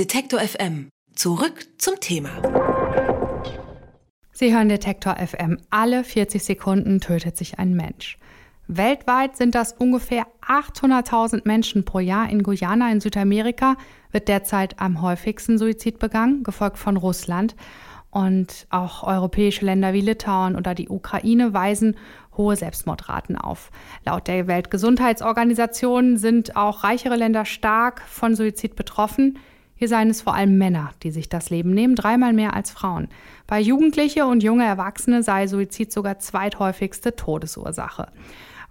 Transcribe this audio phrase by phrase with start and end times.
[0.00, 0.88] Detektor FM.
[1.14, 2.30] Zurück zum Thema.
[4.32, 5.58] Sie hören Detektor FM.
[5.68, 8.16] Alle 40 Sekunden tötet sich ein Mensch.
[8.66, 12.30] Weltweit sind das ungefähr 800.000 Menschen pro Jahr.
[12.30, 13.76] In Guyana in Südamerika
[14.10, 17.54] wird derzeit am häufigsten Suizid begangen, gefolgt von Russland.
[18.08, 21.94] Und auch europäische Länder wie Litauen oder die Ukraine weisen
[22.38, 23.70] hohe Selbstmordraten auf.
[24.06, 29.36] Laut der Weltgesundheitsorganisation sind auch reichere Länder stark von Suizid betroffen.
[29.80, 33.08] Hier seien es vor allem Männer, die sich das Leben nehmen, dreimal mehr als Frauen.
[33.46, 38.08] Bei Jugendliche und junge Erwachsene sei Suizid sogar zweithäufigste Todesursache.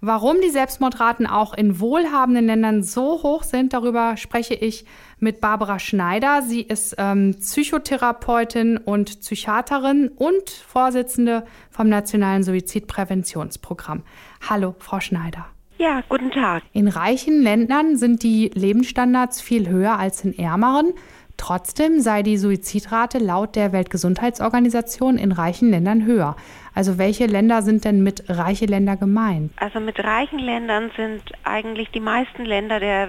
[0.00, 4.84] Warum die Selbstmordraten auch in wohlhabenden Ländern so hoch sind, darüber spreche ich
[5.18, 6.42] mit Barbara Schneider.
[6.42, 14.04] Sie ist ähm, Psychotherapeutin und Psychiaterin und Vorsitzende vom Nationalen Suizidpräventionsprogramm.
[14.48, 15.46] Hallo, Frau Schneider.
[15.80, 16.62] Ja, guten Tag.
[16.74, 20.92] In reichen Ländern sind die Lebensstandards viel höher als in ärmeren.
[21.38, 26.36] Trotzdem sei die Suizidrate laut der Weltgesundheitsorganisation in reichen Ländern höher.
[26.74, 29.52] Also welche Länder sind denn mit reiche Länder gemeint?
[29.56, 33.08] Also mit reichen Ländern sind eigentlich die meisten Länder der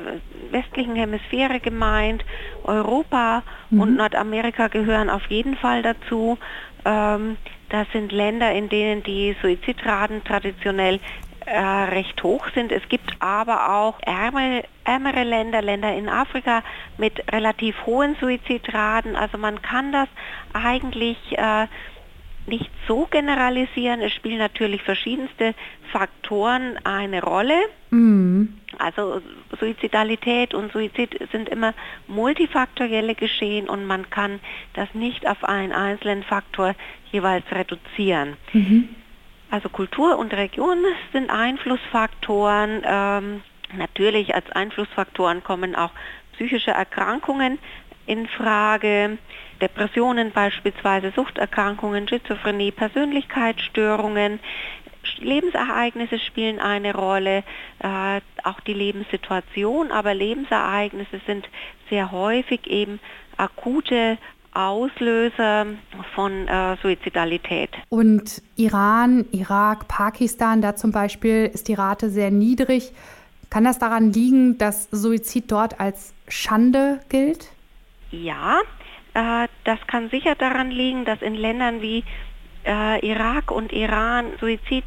[0.51, 2.23] westlichen Hemisphäre gemeint.
[2.63, 3.81] Europa mhm.
[3.81, 6.37] und Nordamerika gehören auf jeden Fall dazu.
[6.85, 7.35] Ähm,
[7.67, 11.01] das sind Länder, in denen die Suizidraten traditionell
[11.45, 12.71] äh, recht hoch sind.
[12.71, 16.63] Es gibt aber auch ärmere, ärmere Länder, Länder in Afrika
[16.97, 19.15] mit relativ hohen Suizidraten.
[19.15, 20.07] Also man kann das
[20.53, 21.67] eigentlich äh,
[22.47, 24.01] nicht so generalisieren.
[24.01, 25.53] Es spielen natürlich verschiedenste
[25.91, 27.55] Faktoren eine Rolle.
[27.89, 28.57] Mhm.
[28.77, 29.21] Also
[29.59, 31.73] Suizidalität und Suizid sind immer
[32.07, 34.39] multifaktorielle Geschehen und man kann
[34.73, 36.75] das nicht auf einen einzelnen Faktor
[37.11, 38.37] jeweils reduzieren.
[38.53, 38.89] Mhm.
[39.51, 40.77] Also Kultur und Region
[41.11, 42.83] sind Einflussfaktoren.
[42.85, 43.41] Ähm,
[43.75, 45.91] natürlich als Einflussfaktoren kommen auch
[46.33, 47.59] psychische Erkrankungen
[48.05, 49.17] in Frage.
[49.59, 54.39] Depressionen beispielsweise, Suchterkrankungen, Schizophrenie, Persönlichkeitsstörungen.
[55.17, 57.43] Lebensereignisse spielen eine Rolle,
[57.79, 61.49] äh, auch die Lebenssituation, aber Lebensereignisse sind
[61.89, 63.01] sehr häufig eben
[63.35, 64.17] akute
[64.53, 65.65] Auslöser
[66.13, 67.69] von äh, Suizidalität.
[67.89, 72.91] Und Iran, Irak, Pakistan, da zum Beispiel ist die Rate sehr niedrig.
[73.49, 77.49] Kann das daran liegen, dass Suizid dort als Schande gilt?
[78.11, 78.59] Ja,
[79.13, 82.03] äh, das kann sicher daran liegen, dass in Ländern wie
[82.65, 84.85] äh, Irak und Iran Suizid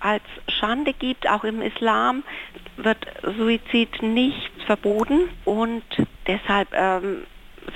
[0.00, 1.28] als Schande gibt.
[1.28, 2.24] Auch im Islam
[2.76, 2.98] wird
[3.36, 5.84] Suizid nicht verboten und
[6.26, 7.22] deshalb ähm,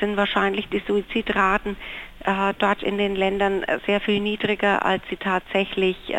[0.00, 1.76] sind wahrscheinlich die Suizidraten
[2.26, 6.16] äh, dort in den Ländern sehr viel niedriger, als sie tatsächlich, äh,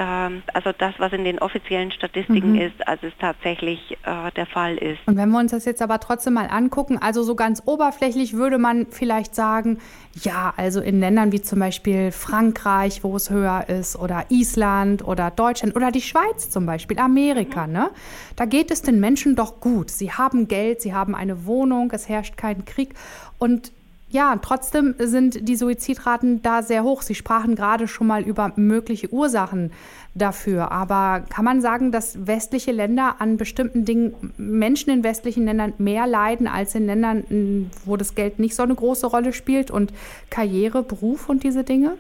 [0.53, 2.61] also das, was in den offiziellen Statistiken mhm.
[2.61, 4.99] ist, als es tatsächlich äh, der Fall ist.
[5.05, 8.57] Und wenn wir uns das jetzt aber trotzdem mal angucken, also so ganz oberflächlich würde
[8.57, 9.79] man vielleicht sagen,
[10.13, 15.29] ja, also in Ländern wie zum Beispiel Frankreich, wo es höher ist, oder Island oder
[15.29, 17.73] Deutschland oder die Schweiz zum Beispiel, Amerika, mhm.
[17.73, 17.89] ne?
[18.37, 19.89] Da geht es den Menschen doch gut.
[19.89, 22.93] Sie haben Geld, sie haben eine Wohnung, es herrscht kein Krieg.
[23.39, 23.71] Und
[24.09, 27.01] ja, trotzdem sind die Suizidraten da sehr hoch.
[27.01, 29.71] Sie sprachen gerade schon mal über mögliche Ursachen
[30.15, 30.71] dafür.
[30.71, 36.07] Aber kann man sagen, dass westliche Länder an bestimmten Dingen, Menschen in westlichen Ländern mehr
[36.07, 39.91] leiden als in Ländern, wo das Geld nicht so eine große Rolle spielt und
[40.29, 41.97] Karriere, Beruf und diese Dinge?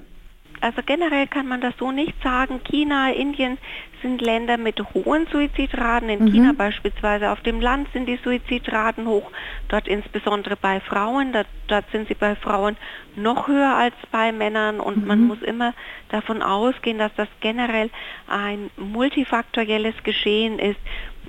[0.61, 2.61] Also generell kann man das so nicht sagen.
[2.63, 3.57] China, Indien
[4.01, 6.09] sind Länder mit hohen Suizidraten.
[6.09, 6.31] In mhm.
[6.31, 9.31] China beispielsweise auf dem Land sind die Suizidraten hoch.
[9.69, 11.33] Dort insbesondere bei Frauen.
[11.33, 12.77] Dort, dort sind sie bei Frauen
[13.15, 14.79] noch höher als bei Männern.
[14.79, 15.07] Und mhm.
[15.07, 15.73] man muss immer
[16.09, 17.89] davon ausgehen, dass das generell
[18.27, 20.79] ein multifaktorielles Geschehen ist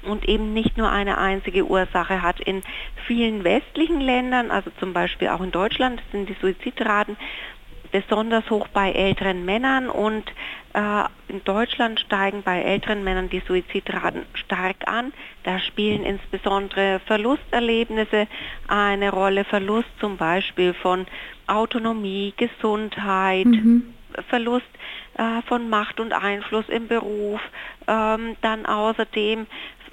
[0.03, 2.41] und eben nicht nur eine einzige Ursache hat.
[2.41, 2.63] In
[3.07, 7.17] vielen westlichen Ländern, also zum Beispiel auch in Deutschland, sind die Suizidraten
[7.93, 10.25] besonders hoch bei älteren Männern und
[10.75, 15.13] äh, in Deutschland steigen bei älteren Männern die Suizidraten stark an.
[15.45, 18.27] Da spielen insbesondere Verlusterlebnisse
[18.67, 21.07] eine Rolle, Verlust zum Beispiel von
[21.47, 23.95] Autonomie, Gesundheit, mhm.
[24.29, 24.67] Verlust
[25.15, 27.41] äh, von Macht und Einfluss im Beruf,
[27.87, 29.47] ähm, dann außerdem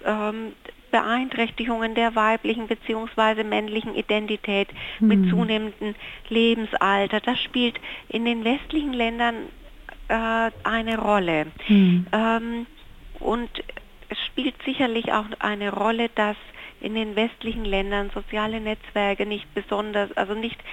[0.05, 0.53] ähm,
[0.95, 3.43] Beeinträchtigungen der weiblichen bzw.
[3.43, 4.69] männlichen Identität
[5.01, 5.07] mhm.
[5.09, 5.93] mit zunehmendem
[6.29, 7.19] Lebensalter.
[7.19, 9.35] Das spielt in den westlichen Ländern
[10.07, 11.47] äh, eine Rolle.
[11.67, 12.07] Mhm.
[12.13, 12.65] Ähm,
[13.19, 13.49] und
[14.07, 16.37] es spielt sicherlich auch eine Rolle, dass
[16.79, 20.63] in den westlichen Ländern soziale Netzwerke nicht besonders, also nicht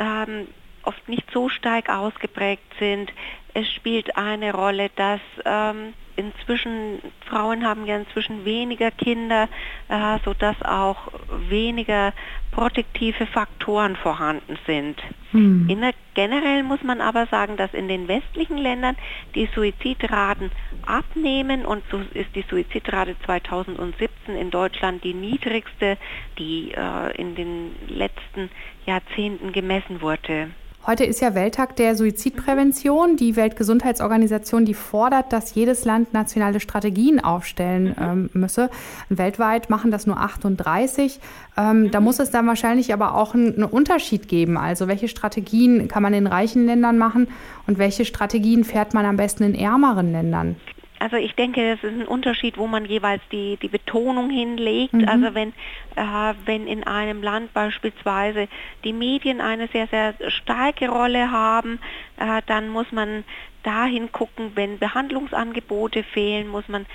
[0.00, 0.48] ähm,
[0.82, 3.12] oft nicht so stark ausgeprägt sind.
[3.54, 5.92] Es spielt eine Rolle, dass ähm,
[6.22, 9.48] inzwischen, Frauen haben ja inzwischen weniger Kinder,
[9.88, 11.12] äh, sodass auch
[11.48, 12.12] weniger
[12.52, 15.02] protektive Faktoren vorhanden sind.
[15.32, 15.66] Hm.
[15.68, 18.96] Der, generell muss man aber sagen, dass in den westlichen Ländern
[19.34, 20.50] die Suizidraten
[20.86, 25.96] abnehmen und so ist die Suizidrate 2017 in Deutschland die niedrigste,
[26.38, 28.50] die äh, in den letzten
[28.86, 30.50] Jahrzehnten gemessen wurde.
[30.84, 33.16] Heute ist ja Welttag der Suizidprävention.
[33.16, 38.68] Die Weltgesundheitsorganisation, die fordert, dass jedes Land nationale Strategien aufstellen ähm, müsse.
[39.08, 41.20] Weltweit machen das nur 38.
[41.56, 44.56] Ähm, da muss es dann wahrscheinlich aber auch einen Unterschied geben.
[44.56, 47.28] Also welche Strategien kann man in reichen Ländern machen
[47.68, 50.56] und welche Strategien fährt man am besten in ärmeren Ländern?
[51.02, 54.92] Also ich denke, es ist ein Unterschied, wo man jeweils die, die Betonung hinlegt.
[54.92, 55.08] Mhm.
[55.08, 55.48] Also wenn,
[55.96, 58.46] äh, wenn in einem Land beispielsweise
[58.84, 61.80] die Medien eine sehr, sehr starke Rolle haben,
[62.20, 63.24] äh, dann muss man
[63.64, 66.86] dahin gucken, wenn Behandlungsangebote fehlen, muss man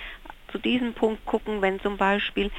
[0.53, 2.49] zu diesem Punkt gucken, wenn zum Beispiel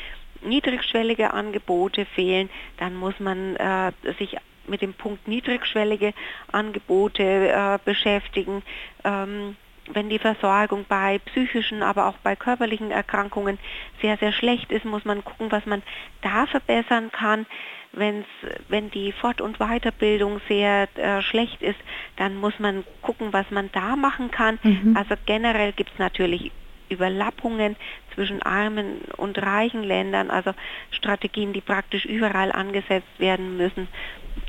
[0.42, 4.36] niedrigschwellige Angebote fehlen, dann muss man äh, sich
[4.66, 6.12] mit dem Punkt niedrigschwellige
[6.52, 8.62] Angebote äh, beschäftigen.
[9.02, 9.56] Ähm,
[9.92, 13.58] wenn die Versorgung bei psychischen, aber auch bei körperlichen Erkrankungen
[14.00, 15.82] sehr, sehr schlecht ist, muss man gucken, was man
[16.22, 17.46] da verbessern kann.
[17.92, 18.26] Wenn's,
[18.68, 21.78] wenn die Fort- und Weiterbildung sehr äh, schlecht ist,
[22.16, 24.58] dann muss man gucken, was man da machen kann.
[24.62, 24.94] Mhm.
[24.96, 26.52] Also generell gibt es natürlich
[26.90, 27.76] Überlappungen
[28.14, 30.52] zwischen armen und reichen Ländern, also
[30.90, 33.88] Strategien, die praktisch überall angesetzt werden müssen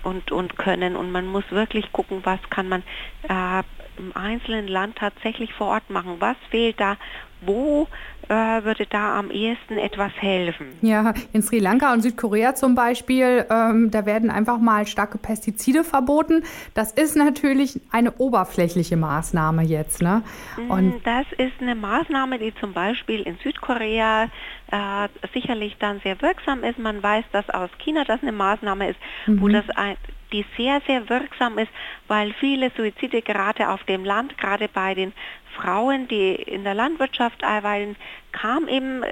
[0.03, 0.95] und, und können.
[0.95, 2.83] Und man muss wirklich gucken, was kann man
[3.23, 3.63] äh,
[3.97, 6.17] im einzelnen Land tatsächlich vor Ort machen?
[6.19, 6.97] Was fehlt da?
[7.41, 7.87] Wo
[8.29, 10.67] äh, würde da am ehesten etwas helfen?
[10.81, 15.83] Ja, in Sri Lanka und Südkorea zum Beispiel, ähm, da werden einfach mal starke Pestizide
[15.83, 16.43] verboten.
[16.73, 20.01] Das ist natürlich eine oberflächliche Maßnahme jetzt.
[20.01, 20.23] Ne?
[20.57, 24.29] Mm, und das ist eine Maßnahme, die zum Beispiel in Südkorea
[24.71, 26.77] äh, sicherlich dann sehr wirksam ist.
[26.77, 29.41] Man weiß, dass aus China das eine Maßnahme ist, mhm.
[29.41, 29.97] wo das ein,
[30.31, 31.71] die sehr, sehr wirksam ist,
[32.07, 35.13] weil viele Suizide gerade auf dem Land, gerade bei den
[35.55, 37.95] Frauen, die in der Landwirtschaft arbeiten,
[38.31, 39.03] kam eben,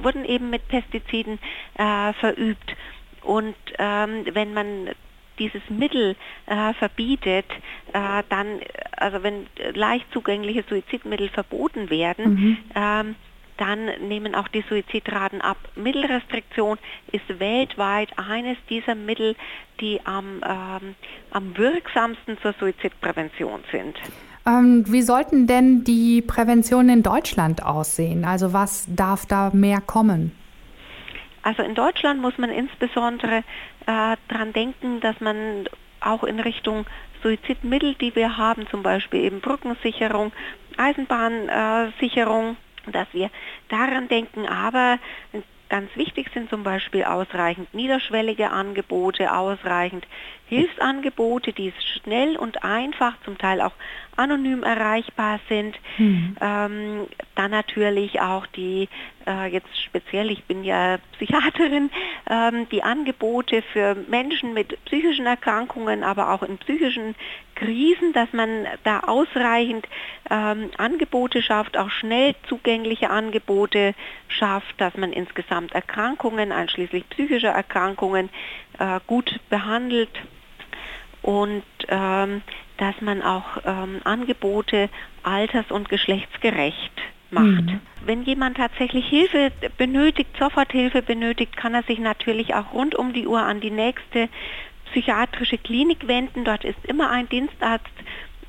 [0.00, 1.38] wurden eben mit Pestiziden
[1.74, 2.76] äh, verübt.
[3.22, 4.90] Und ähm, wenn man
[5.38, 6.16] dieses Mittel
[6.46, 7.46] äh, verbietet,
[7.92, 8.60] äh, dann,
[8.96, 12.58] also wenn leicht zugängliche Suizidmittel verboten werden, mhm.
[12.74, 13.14] ähm,
[13.58, 15.58] dann nehmen auch die Suizidraten ab.
[15.74, 16.78] Mittelrestriktion
[17.10, 19.34] ist weltweit eines dieser Mittel,
[19.80, 20.94] die am, ähm,
[21.32, 23.98] am wirksamsten zur Suizidprävention sind.
[24.48, 28.24] Ähm, wie sollten denn die Präventionen in Deutschland aussehen?
[28.24, 30.32] Also was darf da mehr kommen?
[31.42, 33.38] Also in Deutschland muss man insbesondere
[33.86, 35.68] äh, daran denken, dass man
[36.00, 36.86] auch in Richtung
[37.22, 40.32] Suizidmittel, die wir haben, zum Beispiel eben Brückensicherung,
[40.76, 42.56] Eisenbahnsicherung,
[42.92, 43.30] dass wir
[43.68, 44.98] daran denken, aber
[45.68, 50.06] ganz wichtig sind zum Beispiel ausreichend niederschwellige Angebote, ausreichend
[50.46, 51.72] Hilfsangebote, die
[52.02, 53.72] schnell und einfach, zum Teil auch
[54.18, 55.76] anonym erreichbar sind.
[55.96, 56.36] Mhm.
[56.40, 58.88] Ähm, dann natürlich auch die,
[59.26, 61.90] äh, jetzt speziell, ich bin ja Psychiaterin,
[62.28, 67.14] ähm, die Angebote für Menschen mit psychischen Erkrankungen, aber auch in psychischen
[67.54, 69.86] Krisen, dass man da ausreichend
[70.30, 73.94] ähm, Angebote schafft, auch schnell zugängliche Angebote
[74.28, 78.30] schafft, dass man insgesamt Erkrankungen, einschließlich psychischer Erkrankungen,
[78.78, 80.10] äh, gut behandelt
[81.22, 82.42] und ähm,
[82.76, 84.88] dass man auch ähm, Angebote
[85.22, 86.92] alters- und geschlechtsgerecht
[87.30, 87.64] macht.
[87.64, 87.80] Mhm.
[88.04, 93.26] Wenn jemand tatsächlich Hilfe benötigt, Soforthilfe benötigt, kann er sich natürlich auch rund um die
[93.26, 94.28] Uhr an die nächste
[94.90, 96.44] psychiatrische Klinik wenden.
[96.44, 97.86] Dort ist immer ein Dienstarzt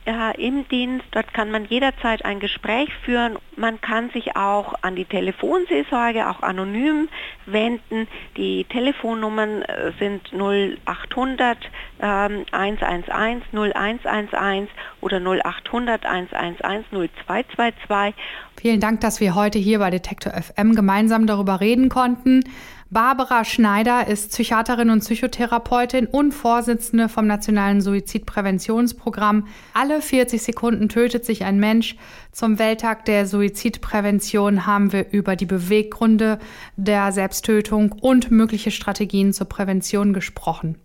[0.10, 1.06] äh, im Dienst.
[1.12, 3.38] Dort kann man jederzeit ein Gespräch führen.
[3.56, 7.10] Man kann sich auch an die Telefonseelsorge, auch anonym
[7.46, 8.08] wenden.
[8.36, 11.58] Die Telefonnummern äh, sind 0800
[12.01, 14.70] ähm, 111 0111
[15.01, 18.16] oder 0800 111 0222.
[18.60, 22.44] Vielen Dank, dass wir heute hier bei Detektor FM gemeinsam darüber reden konnten.
[22.91, 29.46] Barbara Schneider ist Psychiaterin und Psychotherapeutin und Vorsitzende vom Nationalen Suizidpräventionsprogramm.
[29.75, 31.96] Alle 40 Sekunden tötet sich ein Mensch.
[32.31, 36.39] Zum Welttag der Suizidprävention haben wir über die Beweggründe
[36.77, 40.79] der Selbsttötung und mögliche Strategien zur Prävention gesprochen.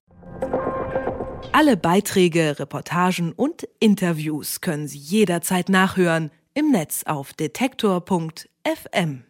[1.52, 9.24] Alle Beiträge, Reportagen und Interviews können Sie jederzeit nachhören im Netz auf detektor.fm.